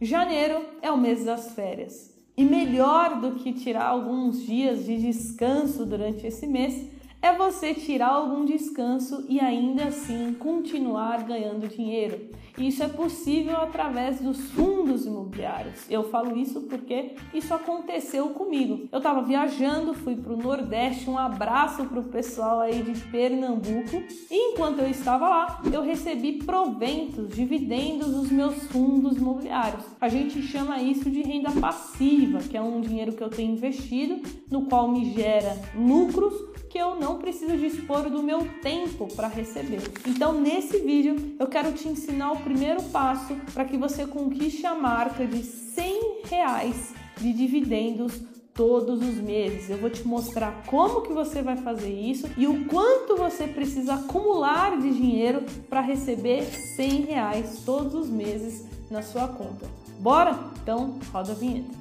[0.00, 2.10] Janeiro é o mês das férias.
[2.36, 6.88] E melhor do que tirar alguns dias de descanso durante esse mês
[7.30, 12.28] é você tirar algum descanso e ainda assim continuar ganhando dinheiro.
[12.58, 15.88] Isso é possível através dos fundos imobiliários.
[15.88, 18.88] Eu falo isso porque isso aconteceu comigo.
[18.90, 24.02] Eu estava viajando, fui para o Nordeste, um abraço para o pessoal aí de Pernambuco.
[24.30, 29.84] E enquanto eu estava lá, eu recebi proventos, dividendos dos meus fundos imobiliários.
[30.00, 34.20] A gente chama isso de renda passiva, que é um dinheiro que eu tenho investido,
[34.50, 39.82] no qual me gera lucros que eu não preciso dispor do meu tempo para receber.
[40.06, 44.74] Então, nesse vídeo, eu quero te ensinar o primeiro passo para que você conquiste a
[44.74, 48.20] marca de 100 reais de dividendos
[48.54, 49.70] todos os meses.
[49.70, 53.94] Eu vou te mostrar como que você vai fazer isso e o quanto você precisa
[53.94, 59.66] acumular de dinheiro para receber 100 reais todos os meses na sua conta.
[59.98, 60.38] Bora?
[60.62, 61.79] Então, roda a vinheta.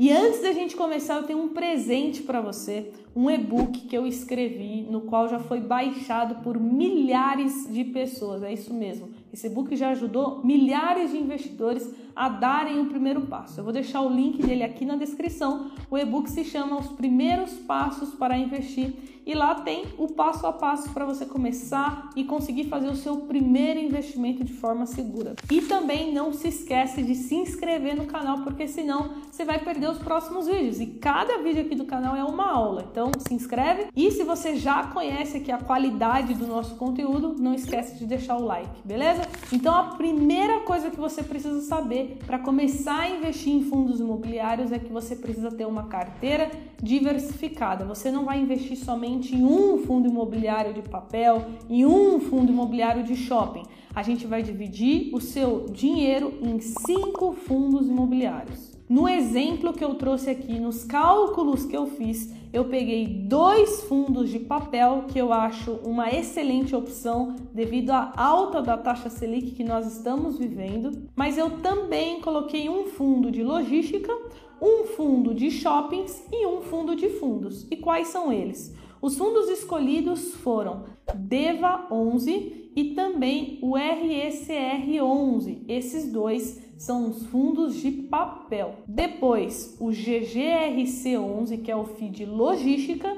[0.00, 4.06] E antes da gente começar, eu tenho um presente para você, um e-book que eu
[4.06, 8.44] escrevi, no qual já foi baixado por milhares de pessoas.
[8.44, 9.08] É isso mesmo.
[9.32, 13.60] Esse e-book já ajudou milhares de investidores a darem o primeiro passo.
[13.60, 15.70] Eu vou deixar o link dele aqui na descrição.
[15.88, 18.92] O e-book se chama Os Primeiros Passos para Investir
[19.28, 23.18] e lá tem o passo a passo para você começar e conseguir fazer o seu
[23.18, 25.36] primeiro investimento de forma segura.
[25.50, 29.90] E também não se esquece de se inscrever no canal, porque senão você vai perder
[29.90, 30.80] os próximos vídeos.
[30.80, 32.88] E cada vídeo aqui do canal é uma aula.
[32.90, 37.52] Então se inscreve e se você já conhece aqui a qualidade do nosso conteúdo, não
[37.52, 39.28] esquece de deixar o like, beleza?
[39.52, 44.72] Então a primeira coisa que você precisa saber para começar a investir em fundos imobiliários
[44.72, 46.50] é que você precisa ter uma carteira
[46.82, 47.84] diversificada.
[47.84, 52.52] Você não vai investir somente somente em um fundo imobiliário de papel, em um fundo
[52.52, 53.62] imobiliário de shopping.
[53.94, 58.77] A gente vai dividir o seu dinheiro em cinco fundos imobiliários.
[58.88, 64.30] No exemplo que eu trouxe aqui, nos cálculos que eu fiz, eu peguei dois fundos
[64.30, 69.62] de papel que eu acho uma excelente opção devido à alta da taxa Selic que
[69.62, 74.10] nós estamos vivendo, mas eu também coloquei um fundo de logística,
[74.58, 77.66] um fundo de shoppings e um fundo de fundos.
[77.70, 78.74] E quais são eles?
[79.02, 80.84] Os fundos escolhidos foram
[81.14, 85.64] DEVA 11 e também o RECR 11.
[85.68, 88.76] Esses dois são os fundos de papel.
[88.86, 93.14] Depois, o GGRC 11, que é o FII de logística.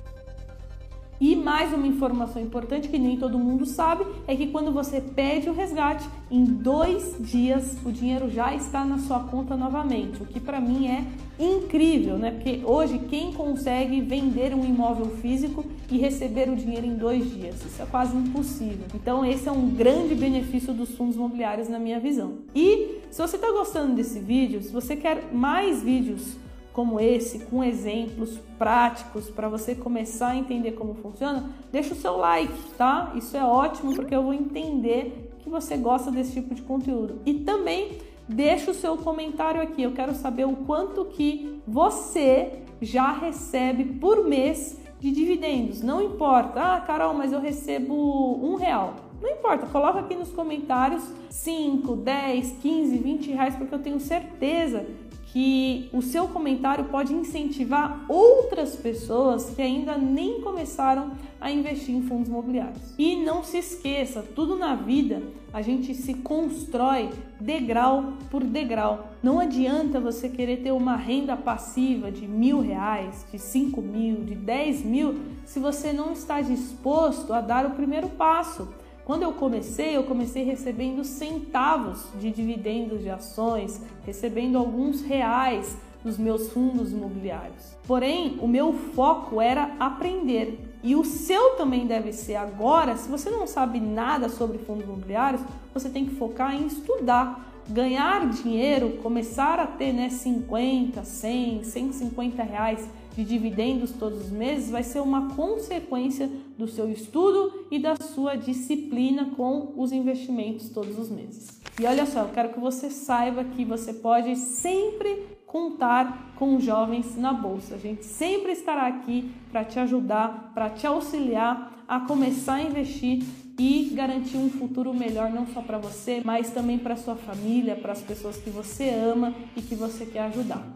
[1.24, 5.48] E mais uma informação importante que nem todo mundo sabe é que quando você pede
[5.48, 10.38] o resgate, em dois dias o dinheiro já está na sua conta novamente, o que
[10.38, 11.02] para mim é
[11.42, 12.30] incrível, né?
[12.30, 17.54] Porque hoje quem consegue vender um imóvel físico e receber o dinheiro em dois dias?
[17.64, 18.84] Isso é quase impossível.
[18.94, 22.34] Então esse é um grande benefício dos fundos imobiliários na minha visão.
[22.54, 26.36] E se você está gostando desse vídeo, se você quer mais vídeos
[26.74, 32.16] como esse, com exemplos práticos para você começar a entender como funciona, deixa o seu
[32.16, 33.12] like, tá?
[33.14, 37.20] Isso é ótimo porque eu vou entender que você gosta desse tipo de conteúdo.
[37.24, 37.98] E também
[38.28, 39.82] deixa o seu comentário aqui.
[39.82, 45.80] Eu quero saber o quanto que você já recebe por mês de dividendos.
[45.80, 47.94] Não importa, ah, Carol, mas eu recebo
[48.42, 48.94] um real.
[49.22, 54.84] Não importa, coloca aqui nos comentários 5, 10, 15, 20 reais, porque eu tenho certeza
[55.34, 61.10] que o seu comentário pode incentivar outras pessoas que ainda nem começaram
[61.40, 62.94] a investir em fundos imobiliários.
[62.96, 67.10] E não se esqueça, tudo na vida a gente se constrói
[67.40, 69.08] degrau por degrau.
[69.20, 74.36] Não adianta você querer ter uma renda passiva de mil reais, de cinco mil, de
[74.36, 78.68] dez mil, se você não está disposto a dar o primeiro passo.
[79.04, 86.16] Quando eu comecei, eu comecei recebendo centavos de dividendos de ações, recebendo alguns reais dos
[86.18, 87.76] meus fundos imobiliários.
[87.86, 90.58] Porém, o meu foco era aprender.
[90.82, 95.42] E o seu também deve ser agora, se você não sabe nada sobre fundos imobiliários,
[95.72, 102.42] você tem que focar em estudar, ganhar dinheiro, começar a ter né, 50, 100, 150
[102.42, 106.28] reais de dividendos todos os meses vai ser uma consequência
[106.58, 111.60] do seu estudo e da sua disciplina com os investimentos todos os meses.
[111.80, 117.16] E olha só, eu quero que você saiba que você pode sempre contar com jovens
[117.16, 117.76] na bolsa.
[117.76, 123.22] A gente sempre estará aqui para te ajudar, para te auxiliar a começar a investir
[123.56, 127.92] e garantir um futuro melhor não só para você, mas também para sua família, para
[127.92, 130.66] as pessoas que você ama e que você quer ajudar.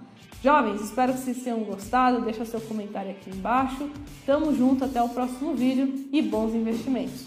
[0.44, 2.20] Jovens, espero que vocês tenham gostado.
[2.20, 3.90] Deixa seu comentário aqui embaixo.
[4.24, 7.26] Tamo junto, até o próximo vídeo e bons investimentos.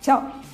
[0.00, 0.53] Tchau!